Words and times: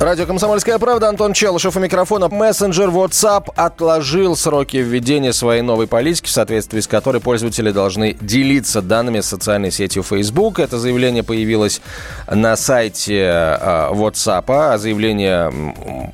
Радио 0.00 0.24
«Комсомольская 0.24 0.78
правда», 0.78 1.10
Антон 1.10 1.34
Челышев 1.34 1.76
у 1.76 1.78
микрофона. 1.78 2.30
Мессенджер 2.30 2.88
WhatsApp 2.88 3.52
отложил 3.54 4.34
сроки 4.34 4.78
введения 4.78 5.34
своей 5.34 5.60
новой 5.60 5.86
политики, 5.86 6.26
в 6.26 6.30
соответствии 6.30 6.80
с 6.80 6.86
которой 6.86 7.20
пользователи 7.20 7.70
должны 7.70 8.16
делиться 8.18 8.80
данными 8.80 9.20
с 9.20 9.26
социальной 9.26 9.70
сетью 9.70 10.02
Facebook. 10.02 10.58
Это 10.58 10.78
заявление 10.78 11.22
появилось 11.22 11.82
на 12.26 12.56
сайте 12.56 13.14
э, 13.14 13.90
WhatsApp, 13.92 14.44
а 14.48 14.78
заявление 14.78 15.52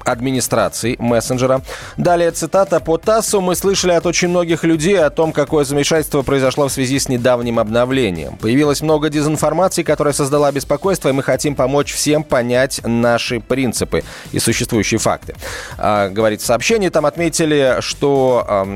администрации 0.04 0.96
мессенджера. 0.98 1.62
Далее 1.96 2.32
цитата 2.32 2.80
по 2.80 2.98
ТАССу. 2.98 3.40
«Мы 3.40 3.54
слышали 3.54 3.92
от 3.92 4.04
очень 4.04 4.30
многих 4.30 4.64
людей 4.64 4.98
о 4.98 5.10
том, 5.10 5.30
какое 5.30 5.62
замешательство 5.62 6.22
произошло 6.22 6.66
в 6.66 6.72
связи 6.72 6.98
с 6.98 7.08
недавним 7.08 7.60
обновлением. 7.60 8.36
Появилось 8.38 8.80
много 8.80 9.10
дезинформации, 9.10 9.84
которая 9.84 10.12
создала 10.12 10.50
беспокойство, 10.50 11.08
и 11.08 11.12
мы 11.12 11.22
хотим 11.22 11.54
помочь 11.54 11.94
всем 11.94 12.24
понять 12.24 12.80
наши 12.84 13.38
принципы 13.38 13.75
принципы 13.76 14.04
и 14.32 14.38
существующие 14.38 14.98
факты. 14.98 15.34
А, 15.78 16.08
говорит 16.08 16.40
в 16.40 16.46
сообщении, 16.46 16.88
там 16.88 17.06
отметили, 17.06 17.76
что 17.80 18.66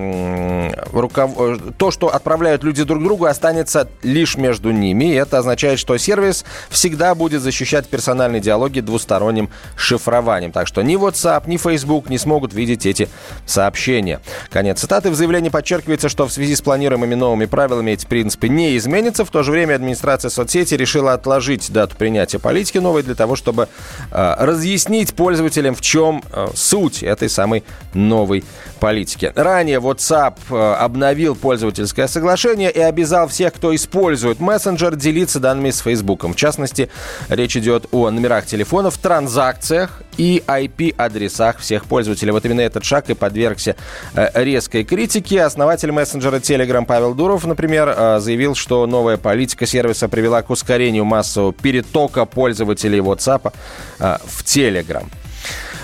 руков... 0.92 1.30
то, 1.78 1.90
что 1.90 2.08
отправляют 2.08 2.62
люди 2.64 2.84
друг 2.84 3.02
другу, 3.02 3.24
останется 3.24 3.88
лишь 4.02 4.36
между 4.36 4.70
ними. 4.70 5.12
И 5.12 5.14
это 5.14 5.38
означает, 5.38 5.78
что 5.78 5.96
сервис 5.96 6.44
всегда 6.68 7.14
будет 7.14 7.42
защищать 7.42 7.88
персональные 7.88 8.40
диалоги 8.40 8.80
двусторонним 8.80 9.48
шифрованием. 9.76 10.52
Так 10.52 10.66
что 10.66 10.82
ни 10.82 10.96
WhatsApp, 10.96 11.44
ни 11.46 11.56
Facebook 11.56 12.10
не 12.10 12.18
смогут 12.18 12.52
видеть 12.52 12.86
эти 12.86 13.08
сообщения. 13.46 14.20
Конец 14.50 14.80
цитаты. 14.80 15.10
В 15.10 15.14
заявлении 15.14 15.48
подчеркивается, 15.48 16.08
что 16.08 16.26
в 16.26 16.32
связи 16.32 16.54
с 16.54 16.60
планируемыми 16.60 17.14
новыми 17.14 17.46
правилами 17.46 17.92
эти 17.92 18.06
принципы 18.06 18.48
не 18.48 18.76
изменятся. 18.76 19.24
В 19.24 19.30
то 19.30 19.42
же 19.42 19.52
время 19.52 19.74
администрация 19.74 20.30
соцсети 20.30 20.74
решила 20.74 21.14
отложить 21.14 21.70
дату 21.72 21.96
принятия 21.96 22.38
политики 22.38 22.78
новой 22.78 23.02
для 23.02 23.14
того, 23.14 23.36
чтобы 23.36 23.68
э, 24.10 24.34
разъяснить 24.38 24.89
объяснить 24.90 25.14
пользователям, 25.14 25.74
в 25.74 25.80
чем 25.80 26.22
э, 26.32 26.48
суть 26.54 27.04
этой 27.04 27.28
самой 27.28 27.62
новой 27.94 28.42
политики. 28.80 29.32
Ранее 29.36 29.78
WhatsApp 29.78 30.34
э, 30.50 30.74
обновил 30.80 31.36
пользовательское 31.36 32.08
соглашение 32.08 32.72
и 32.72 32.80
обязал 32.80 33.28
всех, 33.28 33.54
кто 33.54 33.72
использует 33.74 34.40
мессенджер, 34.40 34.96
делиться 34.96 35.38
данными 35.38 35.70
с 35.70 35.78
Facebook. 35.78 36.24
В 36.24 36.34
частности, 36.34 36.88
речь 37.28 37.56
идет 37.56 37.86
о 37.92 38.10
номерах 38.10 38.46
телефонов, 38.46 38.98
транзакциях 38.98 40.02
и 40.16 40.42
IP-адресах 40.46 41.58
всех 41.58 41.84
пользователей. 41.84 42.32
Вот 42.32 42.44
именно 42.44 42.62
этот 42.62 42.84
шаг 42.84 43.10
и 43.10 43.14
подвергся 43.14 43.76
э, 44.14 44.42
резкой 44.42 44.82
критике. 44.84 45.42
Основатель 45.42 45.92
мессенджера 45.92 46.36
Telegram 46.36 46.84
Павел 46.84 47.14
Дуров, 47.14 47.46
например, 47.46 48.18
заявил, 48.20 48.56
что 48.56 48.86
новая 48.86 49.18
политика 49.18 49.66
сервиса 49.66 50.08
привела 50.08 50.42
к 50.42 50.50
ускорению 50.50 51.04
массового 51.04 51.52
перетока 51.52 52.24
пользователей 52.24 52.98
WhatsApp 52.98 53.52
в 53.98 54.44
Telegram. 54.44 54.69
Telegram. 54.70 55.04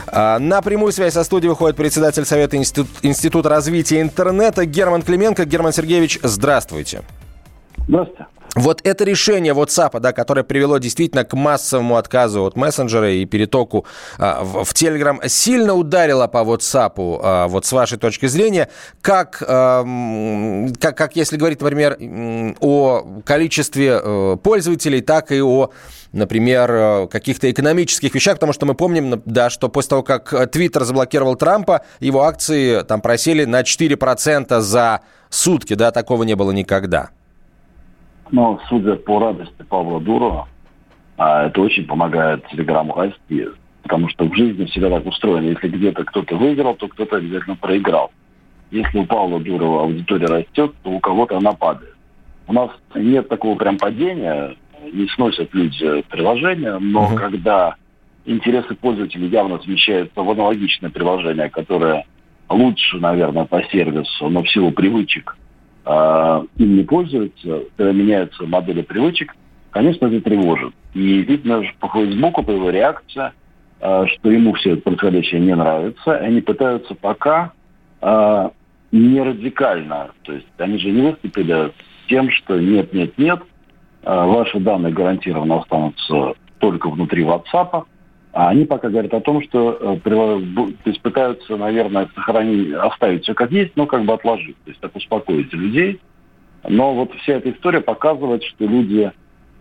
А, 0.09 0.39
на 0.39 0.62
прямую 0.62 0.92
связь 0.92 1.15
со 1.15 1.25
студией 1.25 1.51
выходит 1.51 1.77
председатель 1.77 2.25
Совета 2.25 2.56
Институт, 2.56 2.89
Института 3.03 3.48
развития 3.48 4.01
интернета 4.01 4.65
Герман 4.65 5.03
Клименко. 5.03 5.45
Герман 5.45 5.73
Сергеевич, 5.73 6.19
здравствуйте. 6.23 7.03
Здравствуйте. 7.89 8.27
Вот 8.57 8.81
это 8.85 9.05
решение 9.05 9.53
WhatsApp, 9.53 10.01
да, 10.01 10.12
которое 10.12 10.43
привело 10.43 10.79
действительно 10.79 11.25
к 11.25 11.35
массовому 11.35 11.99
отказу 11.99 12.43
от 12.43 12.57
мессенджера 12.57 13.12
и 13.12 13.27
перетоку 13.27 13.84
а, 14.17 14.43
в, 14.43 14.65
в 14.65 14.72
Telegram, 14.72 15.28
сильно 15.28 15.75
ударило 15.75 16.27
по 16.27 16.39
WhatsApp, 16.39 16.93
а, 16.97 17.49
вот 17.49 17.66
с 17.66 17.72
вашей 17.72 17.99
точки 17.99 18.25
зрения, 18.25 18.71
как, 19.03 19.43
а, 19.47 19.84
как, 20.81 20.97
как 20.97 21.16
если 21.16 21.37
говорить, 21.37 21.61
например, 21.61 21.99
о 22.61 23.22
количестве 23.27 24.00
а, 24.03 24.37
пользователей, 24.37 25.03
так 25.03 25.33
и 25.33 25.43
о 25.43 25.71
например, 26.12 26.71
э, 26.72 27.09
каких-то 27.09 27.50
экономических 27.50 28.15
вещах, 28.15 28.37
потому 28.37 28.55
что 28.55 28.65
мы 28.65 28.75
помним, 28.75 29.21
да, 29.27 29.50
что 29.50 29.69
после 29.69 29.91
того, 29.91 30.03
как 30.03 30.50
Твиттер 30.50 30.84
заблокировал 30.84 31.37
Трампа, 31.37 31.83
его 32.00 32.22
акции 32.22 32.81
там 32.84 33.03
просели 33.03 33.45
на 33.45 33.61
4% 33.61 34.61
за 34.61 35.00
сутки, 35.28 35.75
да, 35.75 35.91
такого 35.91 36.22
не 36.22 36.34
было 36.34 36.53
никогда. 36.53 37.11
Но, 38.31 38.60
судя 38.69 38.97
по 38.97 39.20
радости 39.20 39.62
Павла 39.69 40.00
Дурова, 40.00 40.48
а, 41.16 41.47
это 41.47 41.60
очень 41.60 41.87
помогает 41.87 42.47
Телеграму 42.48 42.94
расти, 42.94 43.48
потому 43.82 44.09
что 44.09 44.25
в 44.25 44.34
жизни 44.34 44.64
всегда 44.66 44.91
так 44.91 45.06
устроено. 45.06 45.47
Если 45.47 45.69
где-то 45.69 46.04
кто-то 46.04 46.36
выиграл, 46.36 46.75
то 46.75 46.88
кто-то 46.88 47.16
обязательно 47.16 47.56
проиграл. 47.56 48.10
Если 48.70 48.98
у 48.98 49.06
Павла 49.06 49.41
Дурова 49.41 49.82
аудитория 49.82 50.26
растет, 50.26 50.75
то 50.82 50.91
у 50.91 51.00
кого-то 51.00 51.36
она 51.36 51.53
падает. 51.53 51.94
У 52.48 52.53
нас 52.53 52.70
нет 52.94 53.28
такого 53.28 53.56
прям 53.56 53.78
падения, 53.78 54.56
не 54.92 55.09
сносят 55.09 55.53
люди 55.54 56.03
приложения, 56.09 56.78
но 56.78 57.06
угу. 57.06 57.16
когда 57.16 57.76
интересы 58.25 58.75
пользователей 58.75 59.28
явно 59.28 59.59
смещаются 59.60 60.20
в 60.20 60.31
аналогичное 60.31 60.91
приложение, 60.91 61.48
которое 61.48 62.04
лучше, 62.48 62.98
наверное, 62.98 63.44
по 63.44 63.62
сервису, 63.65 64.28
но 64.28 64.42
в 64.42 64.50
силу 64.50 64.72
привычек 64.72 65.36
э, 65.86 66.44
им 66.56 66.76
не 66.76 66.82
пользуются, 66.82 67.62
когда 67.76 67.92
меняются 67.92 68.44
модели 68.44 68.82
привычек, 68.82 69.34
конечно, 69.70 70.06
это 70.06 70.20
тревожит. 70.20 70.74
И 70.94 71.22
видно 71.22 71.62
по 71.80 71.88
Фейсбуку, 71.88 72.42
по 72.42 72.50
его 72.50 72.70
реакции, 72.70 73.32
э, 73.80 74.06
что 74.06 74.30
ему 74.30 74.52
все 74.54 74.72
это 74.72 74.82
происходящее 74.82 75.41
не 75.41 75.54
нравится. 75.54 76.16
И 76.16 76.24
они 76.24 76.41
пытаются 76.41 76.94
пока 76.94 77.52
э, 78.02 78.50
не 78.92 79.20
радикально. 79.22 80.10
То 80.22 80.32
есть 80.32 80.47
они 80.58 80.78
же 80.78 80.91
не 80.91 81.10
выступили 81.10 81.72
тем, 82.08 82.30
что 82.30 82.58
нет, 82.60 82.92
нет, 82.92 83.16
нет, 83.18 83.41
ваши 84.04 84.60
данные 84.60 84.92
гарантированно 84.92 85.58
останутся 85.58 86.34
только 86.58 86.88
внутри 86.88 87.24
WhatsApp. 87.24 87.84
А 88.36 88.50
они 88.50 88.66
пока 88.66 88.91
говорят 88.91 89.14
о 89.14 89.22
том, 89.22 89.42
что 89.42 89.78
э, 89.80 89.97
то 90.04 90.70
есть 90.84 91.00
пытаются, 91.00 91.56
наверное, 91.56 92.06
сохранить, 92.14 92.70
оставить 92.74 93.22
все 93.22 93.32
как 93.32 93.50
есть, 93.50 93.72
но 93.76 93.86
как 93.86 94.04
бы 94.04 94.12
отложить. 94.12 94.58
То 94.64 94.70
есть 94.72 94.80
так 94.80 94.94
успокоить 94.94 95.50
людей. 95.54 96.02
Но 96.69 96.94
вот 96.94 97.14
вся 97.14 97.36
эта 97.36 97.50
история 97.50 97.80
показывает, 97.80 98.44
что 98.44 98.66
люди 98.66 99.10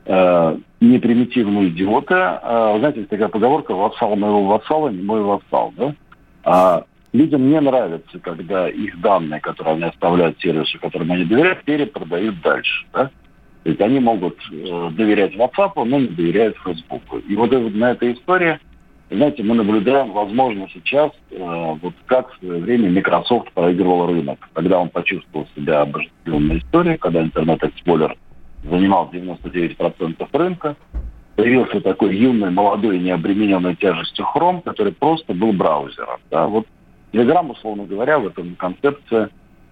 э, 0.06 0.58
не 0.82 1.00
примитивные 1.00 1.70
идиоты. 1.70 2.16
Э, 2.16 2.76
знаете, 2.80 3.00
есть 3.00 3.10
такая 3.10 3.30
поговорка 3.30 3.74
«вассал 3.74 4.18
моего 4.18 4.44
вассала, 4.44 4.90
не 4.90 5.04
мой 5.04 5.22
вассал». 5.22 5.74
Да? 5.78 5.96
А 6.44 6.84
людям 7.14 7.50
не 7.50 7.62
нравится, 7.62 8.20
когда 8.20 8.68
их 8.68 9.00
данные, 9.00 9.40
которые 9.40 9.76
они 9.76 9.84
оставляют 9.86 10.38
сервису, 10.42 10.82
которым 10.82 11.14
они 11.14 11.24
доверяют, 11.24 11.64
перепродают 11.64 12.42
дальше. 12.42 12.86
Да? 12.92 13.10
То 13.66 13.70
есть 13.72 13.82
они 13.82 14.00
могут 14.00 14.38
э, 14.52 14.90
доверять 14.92 15.34
WhatsApp, 15.34 15.72
но 15.76 16.00
не 16.00 16.10
доверяют 16.10 16.56
Facebook. 16.64 17.02
И 17.28 17.36
вот 17.36 17.52
на 17.52 17.92
этой 17.94 18.14
истории, 18.14 18.60
знаете, 19.10 19.42
мы 19.42 19.56
наблюдаем, 19.56 20.12
возможно, 20.12 20.68
сейчас, 20.72 21.10
э, 21.32 21.74
вот 21.82 21.94
как 22.06 22.32
в 22.32 22.38
свое 22.38 22.62
время 22.62 22.92
Microsoft 22.92 23.52
проигрывал 23.54 24.06
рынок, 24.06 24.38
когда 24.54 24.78
он 24.78 24.90
почувствовал 24.90 25.48
себя 25.56 25.82
обожествленной 25.82 26.60
историей, 26.60 26.98
когда 26.98 27.24
Internet 27.24 27.70
Explorer 27.70 28.16
занимал 28.70 29.10
99% 29.12 30.28
рынка, 30.34 30.76
появился 31.36 31.82
такой 31.82 32.16
юный, 32.16 32.52
молодой, 32.52 33.00
необремененный 33.00 33.76
тяжестью 33.76 34.28
Chrome, 34.36 34.62
который 34.62 34.94
просто 34.94 35.34
был 35.34 35.54
браузером. 35.54 36.20
Да? 36.30 36.46
Вот 36.46 36.68
Telegram, 37.12 37.52
условно 37.52 37.86
говоря, 37.86 38.20
в 38.20 38.28
этом 38.28 38.56
концепции 38.58 39.30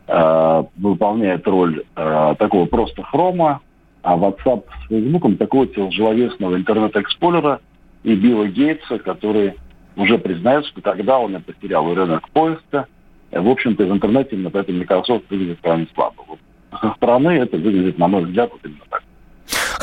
э, 0.07 0.63
выполняет 0.77 1.47
роль 1.47 1.83
э, 1.95 2.35
такого 2.39 2.65
просто 2.65 3.03
хрома, 3.03 3.61
а 4.03 4.15
WhatsApp 4.17 4.65
с 4.83 4.87
Facebook 4.89 5.37
такого 5.37 5.65
тяжеловесного 5.65 6.55
Internet 6.55 7.02
Explorer'а 7.02 7.61
и 8.03 8.15
Билла 8.15 8.47
Гейтса, 8.47 8.99
которые 8.99 9.55
уже 9.95 10.17
признают, 10.17 10.65
что 10.67 10.81
тогда 10.81 11.19
он 11.19 11.35
и 11.35 11.39
потерял 11.39 11.93
рынок 11.93 12.29
поиска. 12.29 12.87
В 13.31 13.49
общем-то, 13.49 13.85
в 13.85 13.91
интернете 13.91 14.35
именно 14.35 14.51
поэтому 14.51 14.79
Microsoft 14.79 15.29
выглядит 15.29 15.59
крайне 15.61 15.87
слабо. 15.95 16.23
Вот 16.27 16.39
со 16.79 16.93
стороны 16.95 17.29
это 17.29 17.57
выглядит, 17.57 17.97
на 17.97 18.07
мой 18.07 18.25
взгляд, 18.25 18.51
вот 18.51 18.61
именно 18.63 18.83
так. 18.89 19.02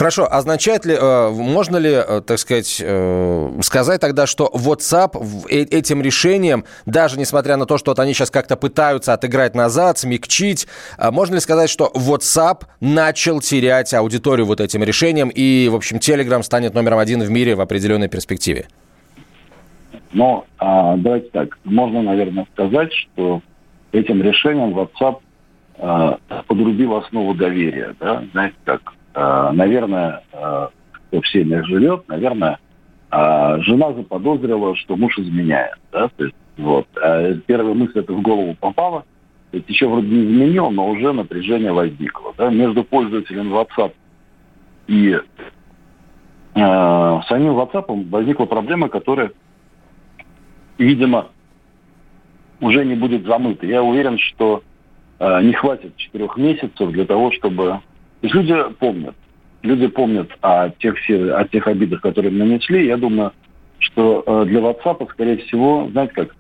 Хорошо, 0.00 0.26
означает 0.32 0.87
ли, 0.87 0.94
э, 0.94 1.29
можно 1.29 1.76
ли, 1.76 1.91
э, 1.91 2.23
так 2.26 2.38
сказать, 2.38 2.81
э, 2.82 3.61
сказать 3.61 4.00
тогда, 4.00 4.26
что 4.26 4.50
WhatsApp 4.50 5.47
этим 5.47 6.00
решением, 6.00 6.64
даже 6.87 7.19
несмотря 7.19 7.58
на 7.58 7.67
то, 7.67 7.76
что 7.76 7.91
вот 7.91 7.99
они 7.99 8.14
сейчас 8.14 8.31
как-то 8.31 8.56
пытаются 8.56 9.12
отыграть 9.12 9.55
назад, 9.55 9.99
смягчить, 9.99 10.67
можно 10.99 11.35
ли 11.35 11.41
сказать, 11.41 11.69
что 11.69 11.93
WhatsApp 11.94 12.62
начал 12.81 13.41
терять 13.41 13.93
аудиторию 13.93 14.47
вот 14.47 14.62
этим 14.62 14.82
решением, 14.82 15.29
и, 15.29 15.69
в 15.70 15.75
общем, 15.75 15.99
Telegram 15.99 16.43
станет 16.43 16.73
номером 16.73 16.99
один 16.99 17.20
в 17.20 17.31
мире 17.31 17.55
в 17.55 17.61
определенной 17.61 18.08
перспективе? 18.08 18.69
Но 20.14 20.47
а, 20.56 20.97
давайте 20.97 21.29
так, 21.29 21.58
можно, 21.64 22.00
наверное, 22.00 22.47
сказать, 22.55 22.91
что 22.94 23.43
этим 23.93 24.23
решением 24.23 24.75
WhatsApp 24.79 25.19
подрубил 26.47 26.97
основу 26.97 27.35
доверия. 27.35 27.94
Да? 28.00 28.25
Знаете, 28.32 28.56
как, 28.64 28.94
наверное, 29.15 30.23
э, 30.33 30.69
кто 30.93 31.21
в 31.21 31.29
семьях 31.29 31.67
живет, 31.67 32.09
наверное, 32.09 32.59
э, 33.11 33.57
жена 33.61 33.93
заподозрила, 33.93 34.77
что 34.77 34.97
муж 34.97 35.19
изменяет. 35.19 35.79
Да? 35.93 36.09
То 36.17 36.25
есть, 36.25 36.37
вот. 36.57 36.87
Первая 37.47 37.75
мысль 37.75 38.01
это 38.01 38.12
в 38.12 38.21
голову 38.21 38.55
попала. 38.61 39.05
То 39.51 39.57
есть 39.57 39.69
еще 39.69 39.89
вроде 39.89 40.09
не 40.09 40.25
изменил, 40.25 40.71
но 40.71 40.89
уже 40.89 41.12
напряжение 41.12 41.73
возникло. 41.73 42.35
Да? 42.37 42.51
Между 42.51 42.85
пользователем 42.85 43.53
WhatsApp 43.53 43.93
и 44.91 45.12
э, 45.12 45.21
самим 46.55 47.53
WhatsApp 47.53 48.11
возникла 48.11 48.47
проблема, 48.47 48.89
которая, 48.89 49.31
видимо, 50.79 51.29
уже 52.61 52.85
не 52.85 52.97
будет 52.97 53.25
замыта. 53.25 53.67
Я 53.67 53.85
уверен, 53.85 54.19
что 54.19 54.65
э, 55.21 55.43
не 55.43 55.53
хватит 55.53 55.97
четырех 55.97 56.37
месяцев 56.37 56.91
для 56.91 57.05
того, 57.05 57.31
чтобы... 57.33 57.81
То 58.20 58.26
есть 58.26 58.34
люди 58.34 58.55
помнят. 58.78 59.14
Люди 59.62 59.87
помнят 59.88 60.31
о 60.40 60.70
тех, 60.70 60.96
о 61.08 61.44
тех 61.44 61.67
обидах, 61.67 62.00
которые 62.00 62.32
нанесли. 62.32 62.87
Я 62.87 62.96
думаю, 62.96 63.32
что 63.78 64.22
э, 64.26 64.44
для 64.46 64.61
WhatsApp, 64.61 65.06
скорее 65.11 65.38
всего, 65.38 65.88
знаете 65.90 66.12
как, 66.14 66.37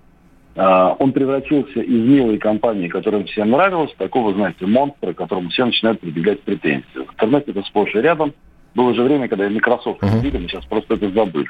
э, 0.56 0.94
он 0.98 1.12
превратился 1.12 1.80
из 1.80 2.08
милой 2.08 2.38
компании, 2.38 2.88
которая 2.88 3.24
всем 3.24 3.50
нравилась, 3.50 3.94
такого, 3.98 4.32
знаете, 4.32 4.66
монстра, 4.66 5.12
которому 5.12 5.50
все 5.50 5.66
начинают 5.66 6.00
прибегать 6.00 6.40
претензии. 6.42 6.84
В 6.94 7.12
интернете 7.12 7.50
это 7.50 7.62
сплошь 7.62 7.94
и 7.94 8.00
рядом. 8.00 8.32
Было 8.74 8.94
же 8.94 9.02
время, 9.02 9.28
когда 9.28 9.48
Microsoft 9.48 10.02
uh-huh. 10.02 10.38
мы 10.38 10.48
сейчас 10.48 10.64
просто 10.66 10.94
это 10.94 11.10
забыли. 11.10 11.48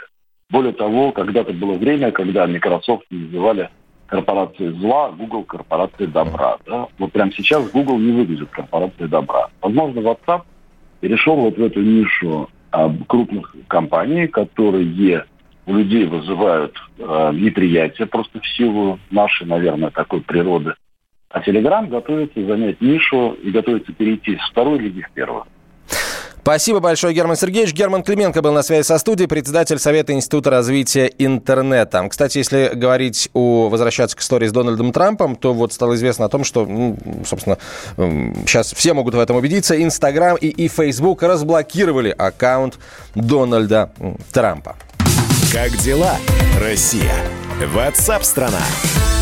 Более 0.48 0.72
того, 0.72 1.12
когда-то 1.12 1.52
было 1.52 1.74
время, 1.74 2.10
когда 2.10 2.46
Microsoft 2.46 3.04
называли 3.10 3.68
корпорации 4.10 4.70
зла, 4.70 5.12
Google 5.12 5.44
корпорации 5.44 6.06
добра. 6.06 6.58
Да? 6.66 6.88
Вот 6.98 7.12
прямо 7.12 7.32
сейчас 7.32 7.70
Google 7.70 7.98
не 7.98 8.12
выглядит 8.12 8.50
корпорацией 8.50 9.08
добра. 9.08 9.48
Возможно, 9.62 10.00
WhatsApp 10.00 10.42
перешел 11.00 11.36
вот 11.36 11.56
в 11.56 11.62
эту 11.62 11.80
нишу 11.80 12.50
а, 12.72 12.92
крупных 13.06 13.54
компаний, 13.68 14.26
которые 14.26 15.24
у 15.66 15.74
людей 15.74 16.06
вызывают 16.06 16.76
а, 16.98 17.32
неприятие 17.32 18.08
просто 18.08 18.40
в 18.40 18.48
силу 18.48 18.98
нашей, 19.10 19.46
наверное, 19.46 19.90
такой 19.90 20.20
природы. 20.20 20.74
А 21.30 21.40
Telegram 21.40 21.86
готовится 21.86 22.44
занять 22.44 22.80
нишу 22.80 23.36
и 23.40 23.50
готовится 23.52 23.92
перейти 23.92 24.36
с 24.36 24.50
второй 24.50 24.80
лиги 24.80 25.02
в 25.02 25.10
первую. 25.12 25.44
Спасибо 26.42 26.80
большое, 26.80 27.14
Герман 27.14 27.36
Сергеевич. 27.36 27.74
Герман 27.74 28.02
Клименко 28.02 28.42
был 28.42 28.52
на 28.52 28.62
связи 28.62 28.86
со 28.86 28.98
студией, 28.98 29.28
председатель 29.28 29.78
Совета 29.78 30.12
Института 30.12 30.50
развития 30.50 31.12
интернета. 31.18 32.06
Кстати, 32.08 32.38
если 32.38 32.70
говорить 32.74 33.28
о 33.34 33.68
возвращаться 33.68 34.16
к 34.16 34.20
истории 34.20 34.48
с 34.48 34.52
Дональдом 34.52 34.92
Трампом, 34.92 35.36
то 35.36 35.52
вот 35.52 35.72
стало 35.72 35.94
известно 35.94 36.26
о 36.26 36.28
том, 36.28 36.44
что, 36.44 36.64
ну, 36.64 36.96
собственно, 37.26 37.58
сейчас 38.46 38.72
все 38.72 38.94
могут 38.94 39.14
в 39.14 39.18
этом 39.18 39.36
убедиться. 39.36 39.80
Инстаграм 39.80 40.36
и, 40.36 40.48
и 40.48 40.68
Фейсбук 40.68 41.22
разблокировали 41.22 42.14
аккаунт 42.16 42.78
Дональда 43.14 43.92
Трампа. 44.32 44.76
Как 45.52 45.76
дела, 45.78 46.16
Россия? 46.58 47.14
Ватсап-страна! 47.74 48.60
страна 48.60 49.19